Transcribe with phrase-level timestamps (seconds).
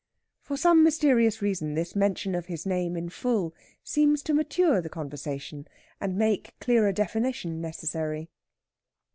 [0.41, 3.53] For some mysterious reason this mention of his name in full
[3.83, 5.67] seems to mature the conversation,
[5.99, 8.31] and make clearer definition necessary.